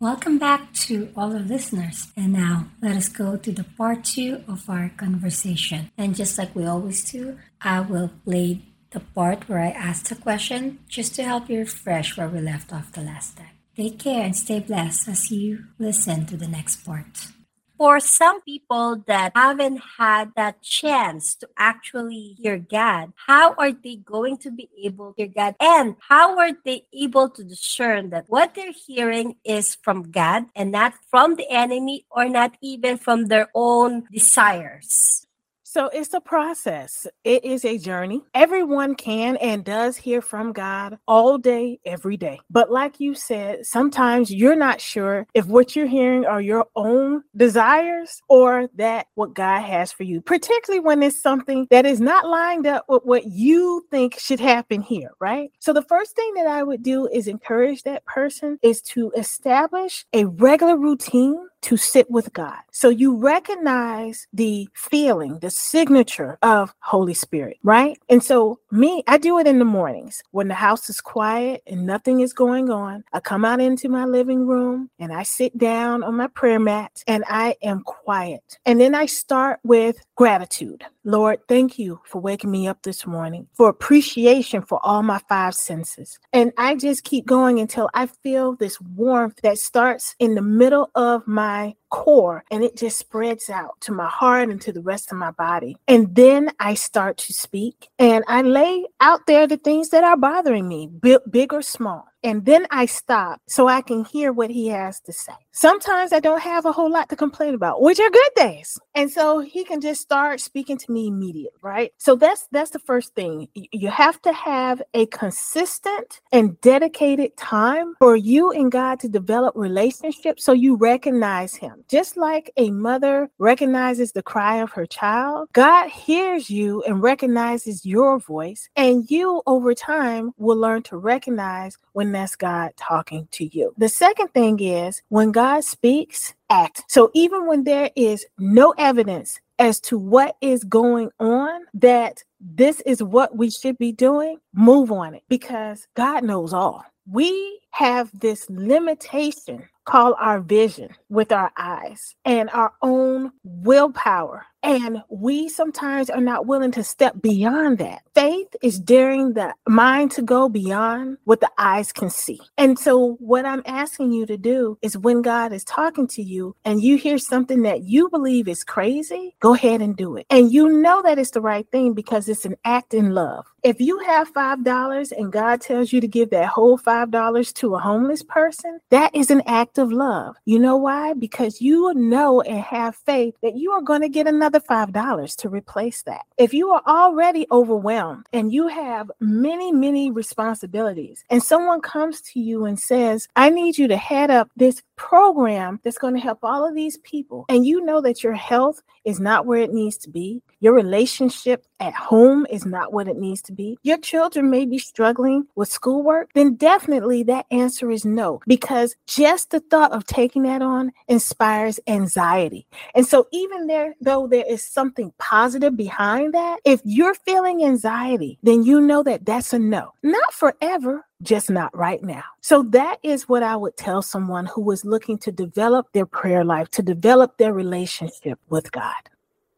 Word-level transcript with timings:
Welcome 0.00 0.38
back 0.38 0.72
to 0.86 1.10
all 1.16 1.32
our 1.32 1.40
listeners. 1.40 2.12
And 2.16 2.32
now 2.32 2.68
let 2.80 2.96
us 2.96 3.08
go 3.08 3.36
to 3.36 3.50
the 3.50 3.64
part 3.64 4.04
two 4.04 4.44
of 4.46 4.70
our 4.70 4.92
conversation. 4.96 5.90
And 5.98 6.14
just 6.14 6.38
like 6.38 6.54
we 6.54 6.66
always 6.66 7.02
do, 7.10 7.36
I 7.60 7.80
will 7.80 8.12
play 8.24 8.62
the 8.90 9.00
part 9.00 9.48
where 9.48 9.58
I 9.58 9.70
asked 9.70 10.12
a 10.12 10.14
question 10.14 10.78
just 10.88 11.16
to 11.16 11.24
help 11.24 11.50
you 11.50 11.58
refresh 11.58 12.16
where 12.16 12.28
we 12.28 12.38
left 12.38 12.72
off 12.72 12.92
the 12.92 13.00
last 13.00 13.38
time. 13.38 13.58
Take 13.76 13.98
care 13.98 14.22
and 14.22 14.36
stay 14.36 14.60
blessed 14.60 15.08
as 15.08 15.32
you 15.32 15.64
listen 15.80 16.26
to 16.26 16.36
the 16.36 16.46
next 16.46 16.84
part 16.84 17.32
for 17.78 18.00
some 18.00 18.42
people 18.42 19.04
that 19.06 19.32
haven't 19.36 19.80
had 19.96 20.32
that 20.34 20.60
chance 20.62 21.36
to 21.36 21.48
actually 21.56 22.36
hear 22.36 22.58
God, 22.58 23.12
how 23.14 23.54
are 23.54 23.72
they 23.72 23.96
going 23.96 24.36
to 24.38 24.50
be 24.50 24.68
able 24.82 25.12
to 25.12 25.22
hear 25.22 25.32
God? 25.34 25.54
And 25.60 25.94
how 26.00 26.36
are 26.38 26.50
they 26.64 26.86
able 26.92 27.30
to 27.30 27.44
discern 27.44 28.10
that 28.10 28.24
what 28.26 28.54
they're 28.54 28.72
hearing 28.72 29.36
is 29.44 29.76
from 29.76 30.10
God 30.10 30.46
and 30.56 30.72
not 30.72 30.94
from 31.08 31.36
the 31.36 31.48
enemy 31.48 32.04
or 32.10 32.28
not 32.28 32.56
even 32.60 32.98
from 32.98 33.26
their 33.26 33.48
own 33.54 34.08
desires? 34.10 35.27
So 35.70 35.90
it's 35.92 36.14
a 36.14 36.20
process. 36.20 37.06
It 37.24 37.44
is 37.44 37.62
a 37.62 37.76
journey. 37.76 38.22
Everyone 38.32 38.94
can 38.94 39.36
and 39.36 39.62
does 39.62 39.98
hear 39.98 40.22
from 40.22 40.54
God 40.54 40.98
all 41.06 41.36
day, 41.36 41.78
every 41.84 42.16
day. 42.16 42.40
But 42.48 42.72
like 42.72 43.00
you 43.00 43.14
said, 43.14 43.66
sometimes 43.66 44.32
you're 44.32 44.56
not 44.56 44.80
sure 44.80 45.26
if 45.34 45.44
what 45.44 45.76
you're 45.76 45.86
hearing 45.86 46.24
are 46.24 46.40
your 46.40 46.64
own 46.74 47.22
desires 47.36 48.22
or 48.30 48.70
that 48.76 49.08
what 49.14 49.34
God 49.34 49.60
has 49.60 49.92
for 49.92 50.04
you, 50.04 50.22
particularly 50.22 50.80
when 50.80 51.02
it's 51.02 51.20
something 51.20 51.66
that 51.70 51.84
is 51.84 52.00
not 52.00 52.26
lined 52.26 52.66
up 52.66 52.86
with 52.88 53.02
what 53.04 53.26
you 53.26 53.84
think 53.90 54.18
should 54.18 54.40
happen 54.40 54.80
here, 54.80 55.10
right? 55.20 55.50
So 55.58 55.74
the 55.74 55.82
first 55.82 56.16
thing 56.16 56.32
that 56.36 56.46
I 56.46 56.62
would 56.62 56.82
do 56.82 57.08
is 57.08 57.26
encourage 57.26 57.82
that 57.82 58.06
person 58.06 58.58
is 58.62 58.80
to 58.94 59.12
establish 59.18 60.06
a 60.14 60.24
regular 60.24 60.78
routine 60.78 61.46
to 61.62 61.76
sit 61.76 62.10
with 62.10 62.32
God. 62.32 62.58
So 62.72 62.88
you 62.88 63.16
recognize 63.16 64.26
the 64.32 64.68
feeling, 64.74 65.38
the 65.40 65.50
signature 65.50 66.38
of 66.42 66.74
Holy 66.80 67.14
Spirit, 67.14 67.58
right? 67.62 67.98
And 68.08 68.22
so 68.22 68.60
me, 68.70 69.02
I 69.06 69.18
do 69.18 69.38
it 69.38 69.46
in 69.46 69.58
the 69.58 69.64
mornings 69.64 70.22
when 70.30 70.48
the 70.48 70.54
house 70.54 70.90
is 70.90 71.00
quiet 71.00 71.62
and 71.66 71.86
nothing 71.86 72.20
is 72.20 72.32
going 72.32 72.70
on. 72.70 73.02
I 73.12 73.20
come 73.20 73.44
out 73.44 73.60
into 73.60 73.88
my 73.88 74.04
living 74.04 74.46
room 74.46 74.90
and 74.98 75.12
I 75.12 75.22
sit 75.22 75.56
down 75.56 76.02
on 76.02 76.16
my 76.16 76.26
prayer 76.26 76.60
mat 76.60 77.02
and 77.06 77.24
I 77.28 77.56
am 77.62 77.82
quiet. 77.82 78.58
And 78.66 78.80
then 78.80 78.94
I 78.94 79.06
start 79.06 79.60
with 79.64 79.96
gratitude. 80.16 80.84
Lord, 81.04 81.38
thank 81.48 81.78
you 81.78 82.00
for 82.04 82.20
waking 82.20 82.50
me 82.50 82.68
up 82.68 82.82
this 82.82 83.06
morning, 83.06 83.48
for 83.54 83.70
appreciation 83.70 84.60
for 84.60 84.78
all 84.84 85.02
my 85.02 85.20
five 85.28 85.54
senses. 85.54 86.18
And 86.34 86.52
I 86.58 86.74
just 86.74 87.04
keep 87.04 87.24
going 87.24 87.60
until 87.60 87.88
I 87.94 88.06
feel 88.06 88.54
this 88.56 88.78
warmth 88.80 89.40
that 89.42 89.58
starts 89.58 90.14
in 90.18 90.34
the 90.34 90.42
middle 90.42 90.90
of 90.94 91.26
my 91.26 91.74
core 91.90 92.44
and 92.50 92.62
it 92.62 92.76
just 92.76 92.98
spreads 92.98 93.50
out 93.50 93.80
to 93.80 93.92
my 93.92 94.08
heart 94.08 94.48
and 94.48 94.60
to 94.62 94.72
the 94.72 94.80
rest 94.80 95.12
of 95.12 95.18
my 95.18 95.30
body. 95.30 95.76
And 95.86 96.14
then 96.14 96.50
I 96.60 96.74
start 96.74 97.16
to 97.18 97.32
speak 97.32 97.88
and 97.98 98.24
I 98.28 98.42
lay 98.42 98.84
out 99.00 99.26
there 99.26 99.46
the 99.46 99.56
things 99.56 99.90
that 99.90 100.04
are 100.04 100.16
bothering 100.16 100.68
me, 100.68 100.88
big, 101.30 101.52
or 101.52 101.62
small 101.62 102.08
and 102.22 102.44
then 102.44 102.66
I 102.70 102.86
stop 102.86 103.40
so 103.46 103.68
I 103.68 103.80
can 103.80 104.04
hear 104.04 104.32
what 104.32 104.50
he 104.50 104.68
has 104.68 105.00
to 105.02 105.12
say. 105.12 105.32
Sometimes 105.52 106.12
I 106.12 106.20
don't 106.20 106.42
have 106.42 106.66
a 106.66 106.72
whole 106.72 106.90
lot 106.90 107.08
to 107.08 107.16
complain 107.16 107.54
about, 107.54 107.82
which 107.82 107.98
are 108.00 108.10
good 108.10 108.30
days. 108.36 108.78
And 108.94 109.10
so 109.10 109.40
he 109.40 109.64
can 109.64 109.80
just 109.80 110.00
start 110.00 110.40
speaking 110.40 110.78
to 110.78 110.92
me 110.92 111.08
immediately, 111.08 111.58
right? 111.62 111.92
So 111.98 112.16
that's 112.16 112.46
that's 112.50 112.70
the 112.70 112.78
first 112.80 113.14
thing. 113.14 113.48
You 113.54 113.88
have 113.88 114.20
to 114.22 114.32
have 114.32 114.82
a 114.94 115.06
consistent 115.06 116.20
and 116.32 116.60
dedicated 116.60 117.36
time 117.36 117.94
for 117.98 118.16
you 118.16 118.50
and 118.50 118.70
God 118.70 119.00
to 119.00 119.08
develop 119.08 119.54
relationships 119.56 120.44
so 120.44 120.52
you 120.52 120.76
recognize 120.76 121.54
him. 121.54 121.84
Just 121.88 122.16
like 122.16 122.50
a 122.56 122.70
mother 122.70 123.30
recognizes 123.38 124.12
the 124.12 124.22
cry 124.22 124.56
of 124.56 124.70
her 124.72 124.86
child, 124.86 125.48
God 125.52 125.88
hears 125.88 126.50
you 126.50 126.82
and 126.82 127.02
recognizes 127.02 127.84
your 127.86 128.18
voice, 128.18 128.68
and 128.76 129.10
you 129.10 129.42
over 129.46 129.74
time 129.74 130.32
will 130.36 130.56
learn 130.56 130.82
to 130.84 130.96
recognize 130.96 131.76
when 131.92 132.07
that's 132.12 132.36
God 132.36 132.72
talking 132.76 133.28
to 133.32 133.44
you. 133.44 133.74
The 133.78 133.88
second 133.88 134.28
thing 134.28 134.60
is 134.60 135.02
when 135.08 135.32
God 135.32 135.64
speaks, 135.64 136.34
act. 136.50 136.84
So 136.88 137.10
even 137.14 137.46
when 137.46 137.64
there 137.64 137.90
is 137.96 138.26
no 138.38 138.74
evidence 138.78 139.40
as 139.58 139.80
to 139.80 139.98
what 139.98 140.36
is 140.40 140.64
going 140.64 141.10
on, 141.18 141.62
that 141.74 142.22
this 142.40 142.80
is 142.82 143.02
what 143.02 143.36
we 143.36 143.50
should 143.50 143.78
be 143.78 143.92
doing, 143.92 144.38
move 144.54 144.92
on 144.92 145.14
it 145.14 145.22
because 145.28 145.86
God 145.94 146.24
knows 146.24 146.52
all. 146.52 146.84
We 147.10 147.60
have 147.70 148.10
this 148.20 148.46
limitation 148.50 149.68
called 149.84 150.14
our 150.20 150.40
vision 150.40 150.94
with 151.08 151.32
our 151.32 151.50
eyes 151.56 152.14
and 152.24 152.50
our 152.50 152.72
own 152.82 153.32
willpower 153.42 154.44
and 154.62 155.02
we 155.08 155.48
sometimes 155.48 156.10
are 156.10 156.20
not 156.20 156.46
willing 156.46 156.72
to 156.72 156.82
step 156.82 157.14
beyond 157.20 157.78
that. 157.78 158.02
Faith 158.14 158.48
is 158.62 158.78
daring 158.78 159.34
the 159.34 159.54
mind 159.66 160.10
to 160.12 160.22
go 160.22 160.48
beyond 160.48 161.18
what 161.24 161.40
the 161.40 161.50
eyes 161.58 161.92
can 161.92 162.10
see. 162.10 162.40
And 162.56 162.78
so, 162.78 163.16
what 163.20 163.46
I'm 163.46 163.62
asking 163.66 164.12
you 164.12 164.26
to 164.26 164.36
do 164.36 164.78
is 164.82 164.98
when 164.98 165.22
God 165.22 165.52
is 165.52 165.64
talking 165.64 166.06
to 166.08 166.22
you 166.22 166.56
and 166.64 166.82
you 166.82 166.96
hear 166.96 167.18
something 167.18 167.62
that 167.62 167.82
you 167.82 168.08
believe 168.10 168.48
is 168.48 168.64
crazy, 168.64 169.36
go 169.40 169.54
ahead 169.54 169.80
and 169.80 169.96
do 169.96 170.16
it. 170.16 170.26
And 170.30 170.52
you 170.52 170.68
know 170.68 171.02
that 171.02 171.18
it's 171.18 171.30
the 171.30 171.40
right 171.40 171.66
thing 171.70 171.94
because 171.94 172.28
it's 172.28 172.44
an 172.44 172.56
act 172.64 172.94
in 172.94 173.14
love. 173.14 173.46
If 173.64 173.80
you 173.80 173.98
have 174.00 174.32
$5 174.32 175.12
and 175.12 175.32
God 175.32 175.60
tells 175.60 175.92
you 175.92 176.00
to 176.00 176.06
give 176.08 176.30
that 176.30 176.46
whole 176.46 176.78
$5 176.78 177.52
to 177.54 177.74
a 177.74 177.78
homeless 177.78 178.22
person, 178.22 178.78
that 178.90 179.14
is 179.14 179.30
an 179.30 179.42
act 179.46 179.78
of 179.78 179.90
love. 179.92 180.36
You 180.44 180.60
know 180.60 180.76
why? 180.76 181.14
Because 181.14 181.60
you 181.60 181.92
know 181.94 182.40
and 182.40 182.60
have 182.60 182.94
faith 182.94 183.34
that 183.42 183.56
you 183.56 183.72
are 183.72 183.82
going 183.82 184.02
to 184.02 184.08
get 184.08 184.28
another 184.28 184.57
another 184.58 184.92
$5 184.92 185.36
to 185.36 185.48
replace 185.48 186.02
that. 186.02 186.22
If 186.36 186.54
you 186.54 186.70
are 186.70 186.82
already 186.86 187.46
overwhelmed 187.50 188.26
and 188.32 188.52
you 188.52 188.68
have 188.68 189.10
many, 189.20 189.72
many 189.72 190.10
responsibilities, 190.10 191.24
and 191.30 191.42
someone 191.42 191.80
comes 191.80 192.20
to 192.32 192.40
you 192.40 192.64
and 192.64 192.78
says, 192.78 193.28
I 193.36 193.50
need 193.50 193.78
you 193.78 193.88
to 193.88 193.96
head 193.96 194.30
up 194.30 194.50
this 194.56 194.82
program 194.98 195.80
that's 195.82 195.96
going 195.96 196.14
to 196.14 196.20
help 196.20 196.40
all 196.42 196.68
of 196.68 196.74
these 196.74 196.98
people, 196.98 197.46
and 197.48 197.64
you 197.64 197.80
know 197.80 198.02
that 198.02 198.22
your 198.22 198.34
health 198.34 198.82
is 199.04 199.18
not 199.18 199.46
where 199.46 199.62
it 199.62 199.72
needs 199.72 199.96
to 199.96 200.10
be, 200.10 200.42
your 200.60 200.74
relationship 200.74 201.64
at 201.80 201.94
home 201.94 202.46
is 202.50 202.66
not 202.66 202.92
what 202.92 203.08
it 203.08 203.16
needs 203.16 203.40
to 203.40 203.52
be, 203.52 203.78
your 203.82 203.96
children 203.98 204.50
may 204.50 204.66
be 204.66 204.78
struggling 204.78 205.46
with 205.54 205.70
schoolwork, 205.70 206.28
then 206.34 206.54
definitely 206.56 207.22
that 207.22 207.46
answer 207.50 207.90
is 207.90 208.04
no, 208.04 208.40
because 208.46 208.96
just 209.06 209.50
the 209.50 209.60
thought 209.60 209.92
of 209.92 210.04
taking 210.04 210.42
that 210.42 210.60
on 210.60 210.92
inspires 211.06 211.80
anxiety. 211.86 212.66
And 212.94 213.06
so, 213.06 213.26
even 213.32 213.68
there, 213.68 213.94
though 214.00 214.26
there 214.26 214.44
is 214.46 214.62
something 214.62 215.12
positive 215.18 215.76
behind 215.76 216.34
that, 216.34 216.58
if 216.64 216.80
you're 216.84 217.14
feeling 217.14 217.64
anxiety, 217.64 218.38
then 218.42 218.64
you 218.64 218.80
know 218.80 219.02
that 219.04 219.24
that's 219.24 219.52
a 219.52 219.58
no. 219.58 219.94
Not 220.02 220.34
forever, 220.34 221.06
just 221.22 221.50
not 221.50 221.76
right 221.76 222.02
now. 222.02 222.24
So 222.40 222.62
that 222.64 222.98
is 223.02 223.28
what 223.28 223.42
I 223.42 223.56
would 223.56 223.76
tell 223.76 224.02
someone 224.02 224.46
who 224.46 224.70
is 224.70 224.84
looking 224.84 225.18
to 225.18 225.32
develop 225.32 225.92
their 225.92 226.06
prayer 226.06 226.44
life, 226.44 226.70
to 226.70 226.82
develop 226.82 227.38
their 227.38 227.52
relationship 227.52 228.38
with 228.48 228.70
God. 228.72 228.94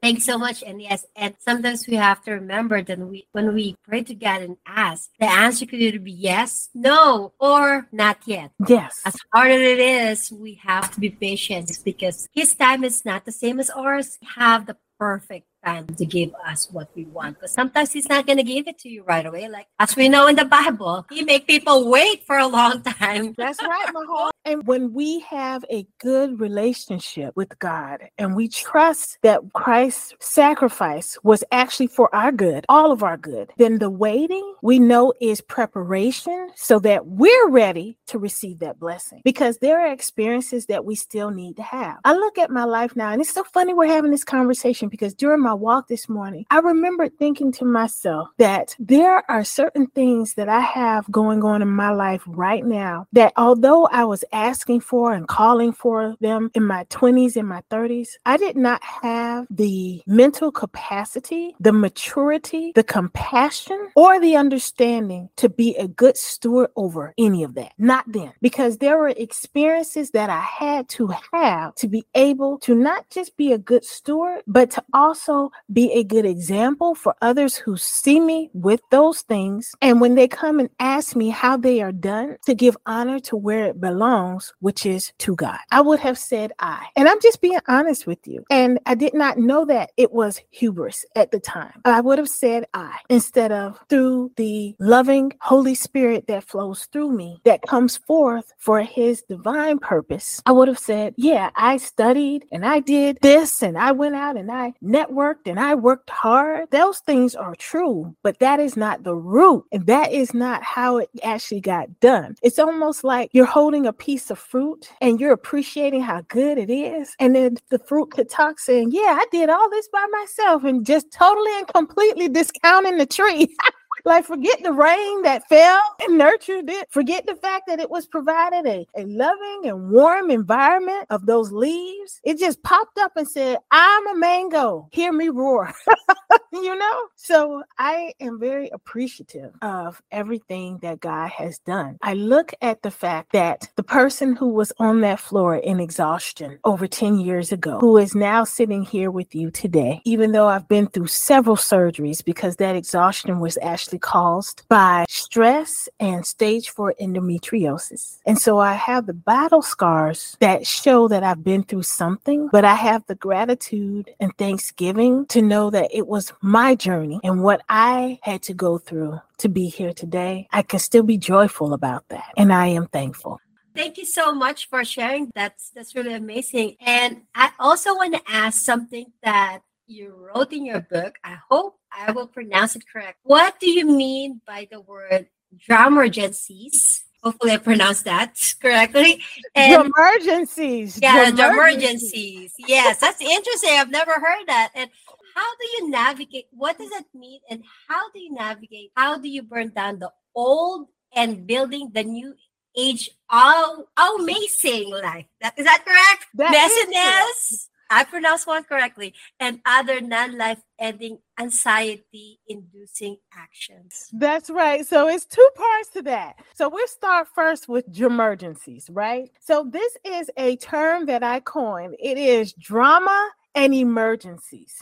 Thanks 0.03 0.25
so 0.25 0.39
much. 0.39 0.63
And 0.63 0.81
yes, 0.81 1.05
and 1.15 1.35
sometimes 1.41 1.87
we 1.87 1.97
have 1.97 2.23
to 2.25 2.33
remember 2.33 2.81
that 2.83 2.99
we 2.99 3.27
when 3.33 3.53
we 3.53 3.77
pray 3.87 4.03
to 4.05 4.15
God 4.15 4.41
and 4.41 4.57
ask, 4.67 5.11
the 5.21 5.27
answer 5.27 5.67
could 5.67 5.81
either 5.81 5.99
be 5.99 6.13
yes, 6.13 6.71
no, 6.75 7.35
or 7.39 7.87
not 7.93 8.21
yet. 8.25 8.51
Yes. 8.67 9.03
As 9.05 9.17
hard 9.33 9.51
as 9.51 9.61
it 9.61 9.79
is, 9.79 10.33
we 10.33 10.55
have 10.65 10.91
to 10.95 11.01
be 11.01 11.11
patient 11.11 11.79
because 11.85 12.29
his 12.33 12.55
time 12.55 12.83
is 12.83 13.05
not 13.05 13.27
the 13.27 13.33
same 13.33 13.61
as 13.61 13.69
ours. 13.69 14.17
We 14.23 14.29
have 14.37 14.65
the 14.65 14.77
perfect 14.99 15.47
time 15.65 15.87
to 15.87 16.07
give 16.07 16.33
us 16.47 16.71
what 16.71 16.89
we 16.95 17.05
want. 17.07 17.39
But 17.41 17.51
sometimes 17.51 17.93
he's 17.93 18.09
not 18.09 18.27
going 18.27 18.39
to 18.39 18.43
give 18.43 18.69
it 18.69 18.79
to 18.81 18.89
you 18.89 19.03
right 19.05 19.25
away. 19.25 19.49
Like 19.49 19.67
as 19.79 19.97
we 19.97 20.09
know 20.09 20.27
in 20.27 20.37
the 20.37 20.45
Bible, 20.45 21.07
he 21.11 21.23
make 21.23 21.47
people 21.47 21.91
wait 21.91 22.25
for 22.27 22.39
a 22.39 22.47
long 22.47 22.83
time. 22.83 23.35
That's 23.39 23.63
right, 23.63 23.91
Mahal. 23.93 24.31
And 24.45 24.67
when 24.67 24.95
we 24.95 25.21
have 25.21 25.65
a 25.71 25.87
good 25.99 26.41
relationship 26.41 27.37
with 27.37 27.59
God 27.59 28.01
and 28.17 28.35
we 28.35 28.49
trust 28.49 29.19
that 29.23 29.41
Christ's 29.53 30.15
sacrifice 30.19 31.19
was 31.23 31.45
actually 31.53 31.89
for 31.89 32.15
our 32.15 32.33
good, 32.33 32.65
all 32.69 32.91
of 32.91 33.03
our 33.03 33.19
good, 33.19 33.53
then 33.59 33.79
the 33.79 33.91
waiting 33.91 34.55
we 34.63 34.79
know 34.79 35.13
is 35.21 35.41
preparation 35.43 36.51
so 36.57 36.79
that 36.81 37.07
we're 37.07 37.49
ready 37.49 37.99
to 38.07 38.19
receive 38.19 38.61
that 38.61 38.81
blessing. 38.81 39.21
Because 39.25 39.59
there 39.59 39.81
are 39.81 39.93
experiences 39.93 40.67
that 40.67 40.85
we 40.85 40.95
still 40.95 41.31
need 41.31 41.57
to 41.57 41.63
have. 41.63 41.99
I 42.05 42.15
look 42.15 42.39
at 42.39 42.51
my 42.51 42.65
life 42.65 42.97
now, 42.97 43.11
and 43.13 43.21
it's 43.21 43.33
so 43.33 43.45
funny 43.45 43.75
we're 43.75 43.87
having 43.87 44.11
this 44.11 44.25
conversation 44.25 44.89
because 44.89 45.15
during 45.15 45.43
my 45.43 45.50
my 45.51 45.55
walk 45.55 45.89
this 45.89 46.09
morning, 46.09 46.47
I 46.49 46.61
remember 46.61 47.09
thinking 47.09 47.51
to 47.55 47.65
myself 47.65 48.29
that 48.39 48.77
there 48.79 49.29
are 49.29 49.43
certain 49.43 49.89
things 49.89 50.35
that 50.35 50.49
I 50.49 50.61
have 50.61 51.11
going 51.11 51.43
on 51.43 51.61
in 51.61 51.69
my 51.69 51.91
life 51.91 52.23
right 52.25 52.65
now 52.65 53.09
that 53.15 53.33
although 53.37 53.87
I 53.87 54.05
was 54.05 54.25
asking 54.33 54.83
for 54.83 55.13
and 55.13 55.27
calling 55.27 55.73
for 55.73 56.15
them 56.21 56.53
in 56.55 56.65
my 56.65 56.85
20s 56.85 57.35
and 57.35 57.49
my 57.49 57.63
30s, 57.69 58.11
I 58.25 58.37
did 58.37 58.57
not 58.57 58.81
have 58.85 59.49
the 59.51 60.03
mental 60.07 60.53
capacity, 60.53 61.57
the 61.59 61.73
maturity, 61.73 62.71
the 62.77 62.85
compassion, 62.85 63.89
or 63.97 64.21
the 64.21 64.37
understanding 64.37 65.31
to 65.35 65.49
be 65.49 65.75
a 65.75 65.89
good 65.89 66.17
steward 66.17 66.71
over 66.77 67.13
any 67.19 67.43
of 67.43 67.55
that. 67.55 67.73
Not 67.77 68.05
then, 68.07 68.35
because 68.41 68.79
there 68.79 68.99
were 68.99 69.09
experiences 69.09 70.13
that 70.13 70.31
I 70.31 70.39
had 70.39 70.89
to 70.91 71.13
have 71.33 71.75
to 71.75 71.89
be 71.89 72.05
able 72.15 72.59
to 72.61 72.77
not 72.77 73.11
just 73.11 73.37
be 73.37 73.53
a 73.53 73.59
good 73.59 73.85
steward, 73.85 74.43
but 74.47 74.71
to 74.73 74.85
also 74.95 75.40
be 75.73 75.93
a 75.93 76.05
good 76.05 76.27
example 76.27 76.95
for 76.95 77.15
others 77.23 77.57
who 77.57 77.77
see 77.77 78.21
me 78.21 78.51
with 78.53 78.81
those 78.91 79.23
things. 79.23 79.73
And 79.81 80.01
when 80.01 80.15
they 80.15 80.29
come 80.29 80.61
and 80.61 80.71
ask 80.79 81.17
me 81.17 81.31
how 81.31 81.57
they 81.57 81.81
are 81.81 81.93
done, 81.93 82.37
to 82.47 82.55
give 82.55 82.77
honor 82.87 83.21
to 83.21 83.37
where 83.37 83.67
it 83.67 83.81
belongs, 83.81 84.53
which 84.61 84.85
is 84.85 85.13
to 85.19 85.35
God. 85.37 85.59
I 85.71 85.81
would 85.81 86.01
have 86.01 86.19
said 86.19 86.53
I. 86.59 86.87
And 86.97 87.09
I'm 87.09 87.21
just 87.21 87.41
being 87.41 87.61
honest 87.69 88.07
with 88.07 88.27
you. 88.27 88.45
And 88.51 88.79
I 88.87 88.95
did 88.95 89.15
not 89.15 89.39
know 89.39 89.65
that 89.67 89.91
it 89.97 90.13
was 90.13 90.41
hubris 90.51 91.05
at 91.17 91.31
the 91.31 91.41
time. 91.41 91.81
I 91.85 92.01
would 92.01 92.19
have 92.19 92.29
said 92.29 92.67
I 92.75 92.97
instead 93.09 93.53
of 93.53 93.79
through 93.89 94.33
the 94.37 94.75
loving 94.79 95.33
Holy 95.41 95.75
Spirit 95.75 96.27
that 96.27 96.45
flows 96.45 96.87
through 96.93 97.13
me, 97.13 97.41
that 97.45 97.63
comes 97.63 97.97
forth 97.97 98.53
for 98.59 98.81
his 98.81 99.23
divine 99.23 99.79
purpose. 99.79 100.43
I 100.47 100.53
would 100.53 100.69
have 100.69 100.79
said, 100.79 101.15
Yeah, 101.17 101.51
I 101.55 101.77
studied 101.77 102.45
and 102.53 102.65
I 102.65 102.81
did 102.81 103.19
this 103.23 103.63
and 103.63 103.79
I 103.79 103.93
went 103.93 104.15
out 104.15 104.37
and 104.37 104.51
I 104.51 104.75
networked 104.83 105.30
and 105.47 105.61
I 105.61 105.75
worked 105.75 106.11
hard. 106.11 106.71
Those 106.71 106.99
things 107.01 107.35
are 107.35 107.55
true, 107.55 108.15
but 108.23 108.39
that 108.41 108.61
is 108.61 108.77
not 108.77 109.03
the 109.05 109.15
root. 109.15 109.65
And 109.73 109.87
that 109.87 110.13
is 110.13 110.35
not 110.35 110.63
how 110.63 110.99
it 110.99 111.11
actually 111.23 111.61
got 111.61 112.01
done. 112.01 112.37
It's 112.43 112.59
almost 112.59 113.05
like 113.05 113.31
you're 113.33 113.47
holding 113.47 113.87
a 113.87 113.93
piece 113.93 114.31
of 114.31 114.39
fruit 114.39 114.89
and 115.01 115.21
you're 115.21 115.33
appreciating 115.33 116.03
how 116.03 116.23
good 116.29 116.59
it 116.59 116.71
is. 116.71 117.15
And 117.21 117.35
then 117.35 117.57
the 117.71 117.79
fruit 117.79 118.11
could 118.13 118.29
talk 118.29 118.59
saying, 118.59 118.91
Yeah, 118.93 119.19
I 119.21 119.27
did 119.33 119.51
all 119.51 119.71
this 119.71 119.89
by 119.89 120.07
myself 120.13 120.65
and 120.65 120.85
just 120.87 121.11
totally 121.13 121.59
and 121.59 121.69
completely 121.69 122.29
discounting 122.29 122.99
the 122.99 123.07
tree. 123.07 123.57
Like, 124.05 124.25
forget 124.25 124.63
the 124.63 124.73
rain 124.73 125.23
that 125.23 125.49
fell 125.49 125.81
and 126.01 126.19
nurtured 126.19 126.69
it. 126.69 126.89
Forget 126.91 127.27
the 127.27 127.35
fact 127.37 127.67
that 127.69 127.81
it 127.81 127.91
was 127.91 128.07
provided 128.07 128.67
a, 128.67 128.87
a 128.97 129.05
loving 129.05 129.63
and 129.65 129.91
warm 129.91 130.31
environment 130.31 131.07
of 131.11 131.27
those 131.27 131.53
leaves. 131.53 132.21
It 132.25 132.39
just 132.39 132.63
popped 132.63 132.99
up 132.99 133.13
and 133.17 133.29
said, 133.29 133.59
I'm 133.71 134.07
a 134.09 134.15
mango. 134.15 134.89
Hear 134.93 135.13
me 135.13 135.29
roar. 135.29 135.73
you 136.53 136.77
know? 136.77 137.09
So 137.17 137.63
I 137.79 138.13
am 138.21 138.39
very 138.39 138.69
appreciative 138.71 139.53
of 139.63 140.03
everything 140.11 140.79
that 140.83 141.01
God 141.01 141.31
has 141.31 141.59
done. 141.59 141.99
I 142.03 142.15
look 142.15 142.53
at 142.63 142.83
the 142.83 142.91
fact 142.91 143.33
that 143.33 143.69
the 143.77 143.83
person 143.83 144.37
who 144.37 144.49
was 144.49 144.73
on 144.79 145.01
that 145.03 145.21
floor 145.21 145.57
in 145.57 145.81
exhaustion 145.81 146.59
over 146.65 146.87
10 146.87 147.19
years 147.19 147.53
ago, 147.53 147.79
who 147.79 147.97
is 147.97 148.15
now 148.15 148.45
sitting 148.45 148.83
here 148.83 149.11
with 149.11 149.35
you 149.35 149.51
today, 149.51 150.01
even 150.05 150.33
though 150.33 150.49
I've 150.49 150.69
been 150.69 150.89
through 150.89 151.09
several 151.09 151.57
surgeries 151.57 152.25
because 152.25 152.57
that 152.57 152.77
exhaustion 152.77 153.41
was 153.41 153.59
actually 153.63 153.90
actually 153.91 153.99
caused 153.99 154.63
by 154.69 155.05
stress 155.09 155.89
and 155.99 156.25
stage 156.25 156.71
four 156.71 156.95
endometriosis. 157.01 158.19
And 158.25 158.39
so 158.39 158.59
I 158.59 158.75
have 158.75 159.07
the 159.07 159.13
battle 159.13 159.63
scars 159.63 160.37
that 160.39 160.65
show 160.65 161.09
that 161.09 161.25
I've 161.25 161.43
been 161.43 161.65
through 161.65 161.83
something, 161.83 162.49
but 162.53 162.65
I 162.65 162.75
have 162.75 163.05
the 163.07 163.17
gratitude 163.17 164.11
and 164.21 164.37
thanksgiving 164.39 165.27
to 165.27 165.43
know 165.43 165.71
that 165.71 165.91
it 165.93 166.07
was 166.07 166.33
my 166.41 166.77
journey 166.77 167.19
and 167.25 167.43
what 167.43 167.63
I 167.69 168.21
had 168.23 168.43
to 168.43 168.55
go 168.55 168.79
through 168.79 169.21
to 169.39 169.49
be 169.49 169.67
here 169.67 169.93
today. 169.93 170.47
I 170.53 170.63
can 170.63 170.79
still 170.79 171.03
be 171.03 171.19
joyful 171.19 171.73
about 171.73 172.05
that. 172.11 172.31
And 172.37 172.53
I 172.53 172.69
am 172.69 172.87
thankful. 172.87 173.41
Thank 173.75 173.99
you 173.99 174.05
so 174.05 174.33
much 174.33 174.69
for 174.69 174.85
sharing. 174.85 175.31
That's 175.35 175.71
that's 175.71 175.95
really 175.95 176.15
amazing. 176.15 176.77
And 176.81 177.23
I 177.35 177.51
also 177.59 177.95
want 177.95 178.15
to 178.15 178.23
ask 178.29 178.63
something 178.63 179.13
that 179.23 179.61
you 179.87 180.15
wrote 180.15 180.53
in 180.53 180.65
your 180.65 180.81
book. 180.81 181.17
I 181.25 181.39
hope 181.49 181.80
I 181.93 182.13
will 182.13 182.27
pronounce 182.27 182.77
it 182.77 182.85
correct. 182.91 183.19
What 183.23 183.59
do 183.61 183.71
you 183.71 183.87
mean 183.87 184.41
by 184.47 184.69
the 184.71 184.81
word 184.81 185.29
Dramergencies? 185.69 187.03
Hopefully, 187.23 187.53
I 187.53 187.59
pronounced 187.59 188.05
that 188.05 188.39
correctly. 188.63 189.23
And 189.55 189.87
emergencies. 189.87 190.99
Yeah, 191.03 191.29
emergencies. 191.29 192.55
Yes, 192.59 192.99
that's 192.99 193.21
interesting. 193.21 193.71
I've 193.73 193.91
never 193.91 194.13
heard 194.13 194.47
that. 194.47 194.71
And 194.75 194.89
how 195.35 195.57
do 195.57 195.67
you 195.77 195.91
navigate? 195.91 196.47
What 196.51 196.79
does 196.79 196.89
that 196.91 197.05
mean? 197.15 197.41
And 197.51 197.63
how 197.89 198.11
do 198.13 198.21
you 198.21 198.33
navigate? 198.33 198.93
How 198.97 199.19
do 199.19 199.29
you 199.29 199.43
burn 199.43 199.69
down 199.69 199.99
the 199.99 200.11
old 200.35 200.89
and 201.15 201.47
building 201.47 201.91
the 201.93 202.05
new 202.05 202.35
age? 202.77 203.11
Oh, 203.29 203.87
amazing 204.19 204.91
life. 204.91 205.27
That, 205.43 205.59
is 205.59 205.67
that 205.67 205.85
correct? 205.85 206.27
That 206.35 206.55
Messiness 206.55 207.69
I 207.91 208.05
pronounced 208.05 208.47
one 208.47 208.63
correctly, 208.65 209.15
and 209.41 209.61
other 209.67 210.01
non 210.01 210.39
life 210.39 210.61
ending 210.79 211.19
anxiety 211.39 212.39
inducing 212.47 213.17
actions. 213.37 214.09
That's 214.13 214.49
right. 214.49 214.87
So 214.87 215.09
it's 215.09 215.27
two 215.27 215.49
parts 215.57 215.89
to 215.91 216.03
that. 216.03 216.37
So 216.55 216.69
we'll 216.69 216.87
start 216.87 217.29
first 217.35 217.69
with 217.69 217.93
Dramergencies, 217.93 218.85
right? 218.91 219.31
So 219.41 219.69
this 219.69 219.97
is 220.05 220.31
a 220.37 220.57
term 220.57 221.07
that 221.07 221.23
I 221.23 221.41
coined. 221.41 221.97
It 221.99 222.17
is 222.17 222.53
drama 222.53 223.31
and 223.55 223.75
emergencies. 223.75 224.77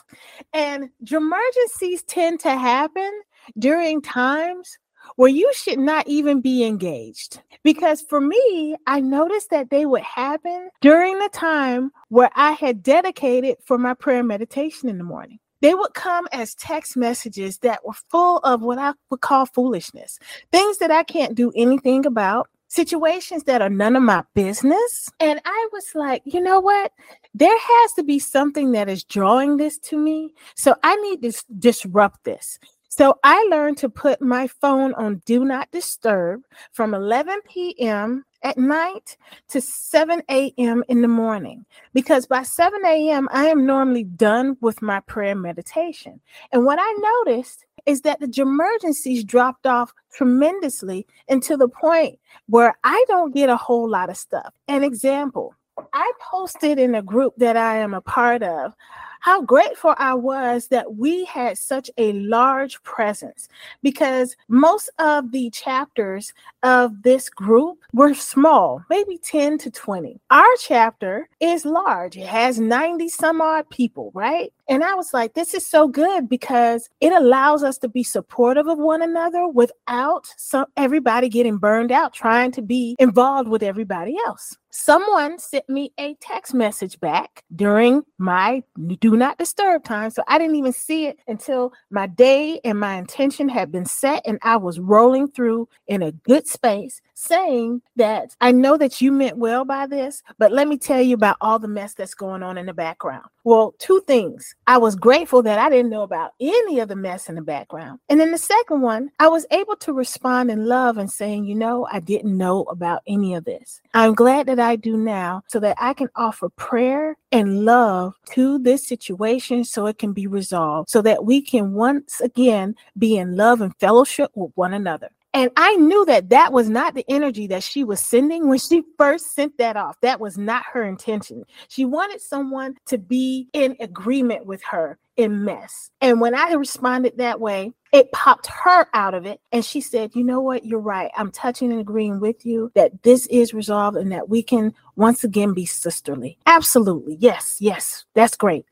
And 0.53 0.91
Dramergencies 1.05 2.05
tend 2.07 2.41
to 2.41 2.57
happen 2.57 3.11
during 3.59 4.03
times 4.03 4.79
where 5.17 5.31
you 5.31 5.51
should 5.55 5.79
not 5.79 6.07
even 6.07 6.41
be 6.41 6.65
engaged. 6.65 7.41
Because 7.63 8.03
for 8.03 8.21
me, 8.21 8.77
I 8.87 9.01
noticed 9.01 9.51
that 9.51 9.71
they 9.71 9.87
would 9.87 10.03
happen 10.03 10.71
during 10.81 11.19
the 11.19 11.31
time 11.33 11.91
where 12.09 12.31
I 12.35 12.53
had 12.53 12.83
dedicated 12.83 13.57
for 13.65 13.79
my 13.79 13.95
prayer 13.95 14.23
meditation 14.23 14.89
in 14.89 14.99
the 14.99 15.05
morning. 15.05 15.39
They 15.61 15.75
would 15.75 15.95
come 15.95 16.29
as 16.33 16.55
text 16.55 16.97
messages 16.97 17.59
that 17.59 17.85
were 17.85 17.95
full 18.11 18.39
of 18.39 18.63
what 18.63 18.79
I 18.79 18.93
would 19.11 19.21
call 19.21 19.47
foolishness, 19.47 20.19
things 20.53 20.79
that 20.79 20.91
I 20.91 21.03
can't 21.03 21.35
do 21.35 21.53
anything 21.57 22.07
about, 22.07 22.49
situations 22.69 23.45
that 23.45 23.61
are 23.61 23.71
none 23.71 23.97
of 23.97 24.03
my 24.03 24.23
business. 24.35 25.11
And 25.19 25.41
I 25.45 25.69
was 25.73 25.87
like, 25.95 26.23
you 26.25 26.41
know 26.41 26.61
what? 26.61 26.93
There 27.35 27.59
has 27.59 27.93
to 27.95 28.05
be 28.05 28.19
something 28.19 28.73
that 28.73 28.89
is 28.89 29.03
drawing 29.05 29.57
this 29.57 29.79
to 29.79 29.97
me. 29.97 30.35
So 30.55 30.77
I 30.83 30.95
need 30.97 31.23
to 31.23 31.45
disrupt 31.59 32.25
this. 32.25 32.59
So 32.89 33.19
I 33.23 33.47
learned 33.51 33.77
to 33.79 33.91
put 33.91 34.23
my 34.23 34.47
phone 34.47 34.95
on 34.95 35.21
do 35.27 35.45
not 35.45 35.71
disturb 35.71 36.43
from 36.73 36.95
11 36.95 37.41
p.m. 37.47 38.25
at 38.43 38.57
night 38.57 39.19
to 39.49 39.61
7 39.61 40.23
a.m. 40.31 40.83
in 40.89 41.03
the 41.03 41.09
morning 41.09 41.67
because 41.93 42.27
by 42.27 42.43
7 42.43 42.81
a.m. 42.87 43.29
I 43.31 43.47
am 43.47 43.67
normally 43.67 44.05
done 44.05 44.57
with 44.63 44.81
my 44.81 45.01
prayer 45.01 45.35
meditation. 45.35 46.19
And 46.51 46.65
what 46.65 46.79
I 46.81 47.23
noticed 47.27 47.67
is 47.85 48.01
that 48.03 48.21
the 48.21 48.27
Dramergencies 48.27 49.25
dropped 49.25 49.67
off 49.67 49.93
tremendously 50.13 51.07
until 51.29 51.59
the 51.59 51.69
point 51.69 52.19
where 52.49 52.77
I 52.85 53.05
don't 53.07 53.35
get 53.35 53.51
a 53.51 53.57
whole 53.57 53.89
lot 53.89 54.09
of 54.09 54.17
stuff. 54.17 54.55
An 54.67 54.83
example, 54.83 55.55
I 55.93 56.11
posted 56.21 56.79
in 56.79 56.95
a 56.95 57.03
group 57.03 57.35
that 57.37 57.57
I 57.57 57.77
am 57.77 57.93
a 57.93 58.01
part 58.01 58.43
of 58.43 58.73
how 59.21 59.43
grateful 59.43 59.95
I 59.99 60.15
was 60.15 60.69
that 60.69 60.97
we 60.97 61.25
had 61.25 61.59
such 61.59 61.91
a 61.99 62.13
large 62.15 62.83
presence 62.83 63.49
because 63.83 64.37
most 64.49 64.91
of 64.99 65.33
the 65.33 65.51
chapters 65.51 66.33
of 66.63 67.03
this 67.03 67.29
group 67.29 67.79
were 67.93 68.15
small, 68.15 68.83
maybe 68.91 69.19
10 69.19 69.59
to 69.59 69.71
20. 69.71 70.21
Our 70.31 70.57
chapter 70.61 71.29
is 71.41 71.65
large, 71.65 72.17
it 72.17 72.27
has 72.27 72.59
90 72.59 73.09
some 73.09 73.41
odd 73.41 73.69
people, 73.71 74.11
right? 74.15 74.53
And 74.69 74.85
I 74.85 74.95
was 74.95 75.15
like, 75.15 75.33
this 75.33 75.55
is 75.55 75.67
so 75.67 75.89
good 75.89 76.29
because 76.29 76.91
it 77.01 77.13
allows 77.13 77.63
us 77.63 77.79
to 77.79 77.89
be 77.89 78.03
supportive 78.03 78.67
of 78.67 78.79
one 78.79 79.01
another 79.01 79.49
without 79.49 80.27
some 80.37 80.67
everybody 80.77 81.29
getting 81.29 81.57
burned 81.57 81.91
out 81.91 82.13
trying 82.13 82.53
to 82.53 82.63
be 82.63 82.95
involved 82.99 83.49
with 83.49 83.63
everybody 83.63 84.17
else. 84.27 84.57
Someone 84.71 85.39
sent 85.39 85.69
me 85.69 85.93
a 85.99 86.15
text 86.21 86.53
message 86.53 87.01
back 87.01 87.43
during 87.57 88.03
my 88.19 88.63
do 89.11 89.17
not 89.17 89.39
disturb 89.39 89.85
time. 89.85 90.11
So 90.11 90.23
I 90.29 90.39
didn't 90.39 90.57
even 90.57 90.73
see 90.73 91.07
it 91.07 91.19
until 91.27 91.73
my 91.91 92.07
day 92.07 92.61
and 92.65 92.79
my 92.79 92.97
intention 92.97 93.49
had 93.49 93.73
been 93.73 93.87
set 93.87 94.23
and 94.27 94.39
I 94.43 94.57
was 94.57 94.79
rolling 94.79 95.29
through 95.29 95.69
in 95.87 96.03
a 96.03 96.13
good 96.13 96.47
space. 96.47 97.01
Saying 97.19 97.83
that 97.97 98.35
I 98.41 98.53
know 98.53 98.77
that 98.77 99.01
you 99.01 99.11
meant 99.11 99.37
well 99.37 99.65
by 99.65 99.87
this, 99.87 100.23
but 100.39 100.53
let 100.53 100.69
me 100.69 100.79
tell 100.79 101.01
you 101.01 101.15
about 101.15 101.37
all 101.41 101.59
the 101.59 101.69
mess 101.69 101.95
that's 101.95 102.15
going 102.15 102.43
on 102.43 102.57
in 102.57 102.67
the 102.67 102.73
background. 102.73 103.25
Well, 103.45 103.75
two 103.79 104.03
things. 104.07 104.55
I 104.67 104.79
was 104.79 104.95
grateful 104.95 105.43
that 105.43 105.59
I 105.59 105.71
didn't 105.71 105.91
know 105.91 106.03
about 106.03 106.33
any 106.39 106.81
of 106.81 106.89
the 106.89 106.97
mess 106.97 107.29
in 107.29 107.35
the 107.35 107.43
background. 107.43 107.99
And 108.09 108.21
then 108.21 108.31
the 108.31 108.39
second 108.39 108.83
one, 108.83 109.11
I 109.19 109.29
was 109.29 109.47
able 109.51 109.77
to 109.77 109.93
respond 109.93 110.51
in 110.51 110.67
love 110.67 110.99
and 110.99 111.11
saying, 111.11 111.47
you 111.47 111.55
know, 111.55 111.89
I 111.91 112.01
didn't 112.01 112.37
know 112.37 112.63
about 112.65 113.03
any 113.07 113.35
of 113.35 113.45
this. 113.45 113.81
I'm 113.95 114.15
glad 114.15 114.47
that 114.47 114.61
I 114.61 114.77
do 114.77 114.97
now 114.97 115.43
so 115.49 115.61
that 115.61 115.77
I 115.81 115.95
can 115.95 116.11
offer 116.15 116.51
prayer 116.51 117.17
and 117.33 117.65
love 117.65 118.15
to 118.33 118.59
this 118.59 118.87
situation 118.87 119.65
so 119.65 119.87
it 119.87 119.99
can 119.99 120.13
be 120.13 120.27
resolved, 120.27 120.91
so 120.91 121.03
that 121.03 121.25
we 121.25 121.41
can 121.41 121.73
once 121.73 122.21
again 122.21 122.75
be 122.97 123.17
in 123.17 123.37
love 123.37 123.61
and 123.61 123.75
fellowship 123.79 124.31
with 124.35 124.53
one 124.55 124.75
another. 124.75 125.11
And 125.35 125.51
I 125.57 125.77
knew 125.77 126.05
that 126.07 126.31
that 126.31 126.53
was 126.53 126.69
not 126.69 126.95
the 126.95 127.05
energy 127.09 127.47
that 127.49 127.63
she 127.63 127.85
was 127.85 128.01
sending 128.01 128.49
when 128.49 128.59
she 128.59 128.83
first 128.97 129.35
sent 129.35 129.59
that 129.59 129.77
off. 129.77 129.97
That 130.01 130.21
was 130.21 130.39
not 130.39 130.65
her 130.73 130.83
intention. 130.83 131.45
She 131.69 131.85
wanted 131.85 132.21
someone 132.21 132.77
to 132.87 132.99
be 132.99 133.49
in 133.53 133.77
agreement 133.81 134.47
with 134.47 134.63
her 134.65 134.99
in 135.17 135.45
mess. 135.45 135.91
And 136.01 136.21
when 136.21 136.35
I 136.35 136.53
responded 136.53 137.19
that 137.19 137.41
way, 137.41 137.73
it 137.93 138.11
popped 138.13 138.47
her 138.47 138.87
out 138.95 139.15
of 139.15 139.27
it. 139.27 139.41
And 139.53 139.65
she 139.65 139.81
said, 139.81 140.13
You 140.15 140.25
know 140.25 140.41
what? 140.41 140.65
You're 140.65 140.81
right. 140.81 141.11
I'm 141.17 141.31
touching 141.31 141.73
and 141.73 141.81
agreeing 141.81 142.21
with 142.21 142.47
you 142.47 142.71
that 142.75 143.03
this 143.03 143.27
is 143.27 143.53
resolved 143.53 143.97
and 143.97 144.13
that 144.13 144.29
we 144.29 144.43
can 144.43 144.73
once 144.97 145.25
again 145.25 145.53
be 145.53 145.67
sisterly. 145.67 146.39
Absolutely. 146.47 147.17
Yes. 147.21 147.57
Yes. 147.61 148.05
That's 148.15 148.37
great. 148.37 148.65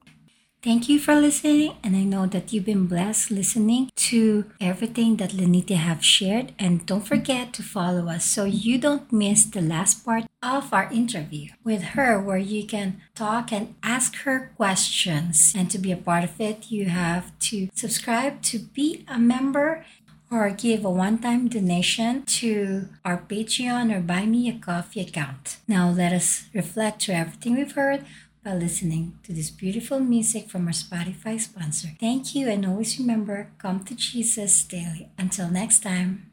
Thank 0.66 0.88
you 0.88 0.99
for 0.99 1.14
listening, 1.14 1.76
and 1.85 1.94
I 1.94 2.02
know 2.02 2.26
that 2.26 2.52
you've 2.52 2.64
been 2.64 2.88
blessed 2.88 3.30
listening 3.30 3.88
to 4.11 4.46
everything 4.61 5.14
that 5.18 5.30
Lynita 5.30 5.76
have 5.76 6.04
shared. 6.04 6.54
And 6.58 6.85
don't 6.85 7.06
forget 7.06 7.52
to 7.52 7.62
follow 7.62 8.08
us 8.08 8.25
so 8.25 8.42
you 8.42 8.76
don't 8.76 9.12
miss 9.12 9.44
the 9.44 9.61
last 9.61 10.04
part 10.04 10.25
of 10.42 10.75
our 10.75 10.90
interview 10.92 11.50
with 11.62 11.94
her, 11.94 12.20
where 12.20 12.37
you 12.37 12.66
can 12.66 13.00
talk 13.14 13.52
and 13.52 13.76
ask 13.85 14.16
her 14.25 14.50
questions. 14.56 15.54
And 15.56 15.70
to 15.70 15.78
be 15.78 15.92
a 15.92 15.96
part 15.96 16.25
of 16.25 16.40
it, 16.40 16.68
you 16.68 16.87
have 16.87 17.30
to 17.50 17.68
subscribe 17.73 18.42
to 18.50 18.58
be 18.58 19.04
a 19.06 19.20
member 19.20 19.85
or 20.32 20.50
give 20.50 20.85
a 20.85 20.90
one 20.90 21.18
time 21.18 21.46
donation 21.46 22.25
to 22.25 22.88
our 23.04 23.18
Patreon 23.18 23.94
or 23.94 24.00
Buy 24.00 24.26
Me 24.26 24.49
a 24.49 24.58
Coffee 24.58 25.02
account. 25.02 25.58
Now, 25.68 25.90
let 25.90 26.12
us 26.12 26.49
reflect 26.52 27.02
to 27.02 27.14
everything 27.14 27.54
we've 27.54 27.70
heard 27.70 28.04
by 28.46 28.54
listening 28.54 29.18
to 29.24 29.32
this 29.32 29.50
beautiful 29.50 29.98
music 29.98 30.48
from 30.48 30.68
our 30.68 30.72
Spotify 30.72 31.40
sponsor. 31.40 31.88
Thank 31.98 32.32
you, 32.36 32.48
and 32.48 32.64
always 32.64 32.96
remember 32.96 33.50
come 33.58 33.82
to 33.82 33.96
Jesus 33.96 34.62
daily. 34.62 35.10
Until 35.18 35.50
next 35.50 35.82
time. 35.82 36.30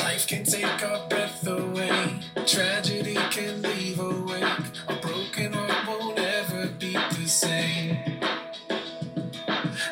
Life 0.00 0.26
can 0.26 0.44
take 0.44 0.82
our 0.82 1.06
breath 1.08 1.25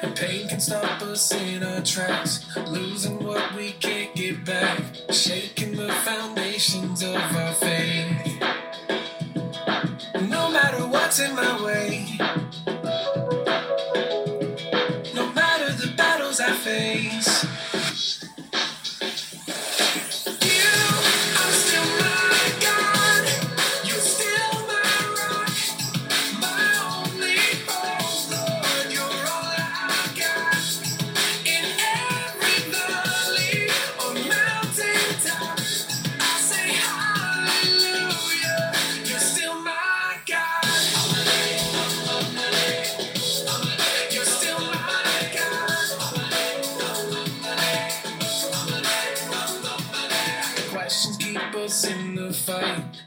And 0.05 0.15
pain 0.15 0.47
can 0.49 0.61
stop 0.61 1.01
us 1.01 1.33
in 1.33 1.63
our 1.63 1.81
tracks. 1.81 2.45
Losing 2.67 3.25
what 3.25 3.55
we 3.55 3.73
can't 3.73 4.15
get 4.15 4.45
back. 4.45 4.83
Shaking 5.11 5.77
the 5.77 5.89
foundations 5.89 7.03
of 7.03 7.17
our 7.17 7.53
faith. 7.55 8.39
No 10.29 10.51
matter 10.51 10.87
what's 10.89 11.21
in 11.21 11.35
my 11.35 11.65
way. 11.65 12.07
No 15.15 15.33
matter 15.33 15.73
the 15.73 15.95
battles 15.97 16.39
I 16.39 16.53
face. 16.53 17.44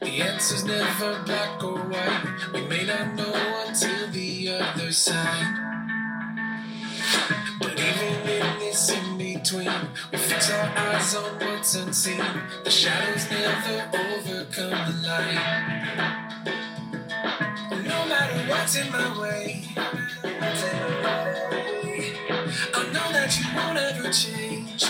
The. 0.02 0.08
Answer's 0.22 0.66
never 0.66 1.22
black 1.26 1.64
or 1.64 1.78
white. 1.78 2.26
We 2.54 2.62
may 2.68 2.86
not 2.86 3.16
know 3.16 3.34
until 3.68 4.08
the 4.12 4.50
other 4.50 4.92
side. 4.92 5.54
But 7.60 7.74
even 7.74 8.30
in 8.30 8.60
this 8.60 8.90
in 8.92 9.18
between, 9.18 9.72
we 10.12 10.18
fix 10.18 10.52
our 10.52 10.70
eyes 10.76 11.16
on 11.16 11.40
what's 11.40 11.76
unseen. 11.76 12.22
The 12.64 12.70
shadows 12.72 13.30
never 13.30 13.90
overcome 13.98 14.72
the 14.88 15.08
light. 15.08 15.40
No 17.84 18.06
matter 18.08 18.50
what's 18.50 18.76
in 18.76 18.92
my 18.92 19.20
way, 19.20 19.64
I 22.74 22.84
know 22.94 23.12
that 23.12 23.38
you 23.40 23.46
won't 23.56 23.78
ever 23.78 24.12
change. 24.12 24.84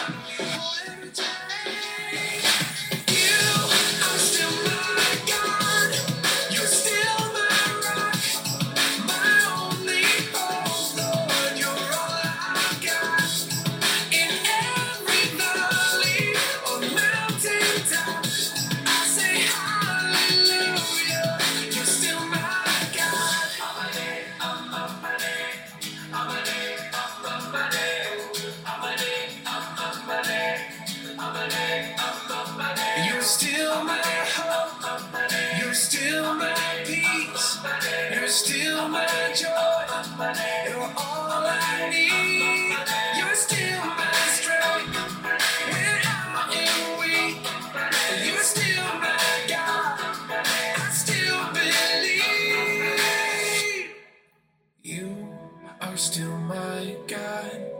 Still 55.98 56.38
my 56.38 56.96
God. 57.08 57.72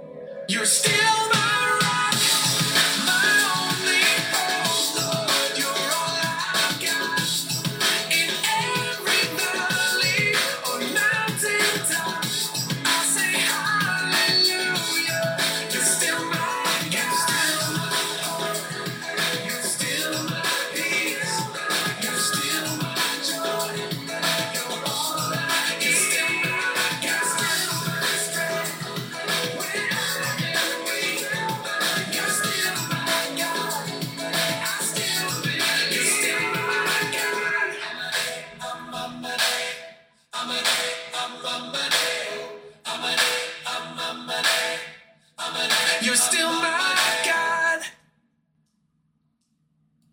You're 0.50 0.66
still 0.66 1.30
my 1.34 1.57